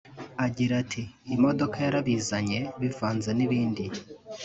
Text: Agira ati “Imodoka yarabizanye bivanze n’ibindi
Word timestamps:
Agira 0.45 0.73
ati 0.83 1.03
“Imodoka 1.35 1.75
yarabizanye 1.85 2.59
bivanze 2.81 3.29
n’ibindi 3.37 3.83